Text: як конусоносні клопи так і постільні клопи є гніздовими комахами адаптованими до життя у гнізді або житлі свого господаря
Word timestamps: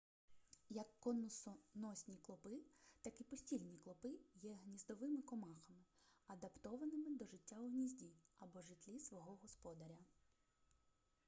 як 0.69 0.99
конусоносні 0.99 2.17
клопи 2.17 2.59
так 3.01 3.21
і 3.21 3.23
постільні 3.23 3.77
клопи 3.77 4.11
є 4.35 4.53
гніздовими 4.53 5.21
комахами 5.21 5.83
адаптованими 6.27 7.15
до 7.17 7.25
життя 7.25 7.59
у 7.59 7.67
гнізді 7.69 8.11
або 8.39 8.61
житлі 8.61 8.99
свого 8.99 9.39
господаря 9.41 9.97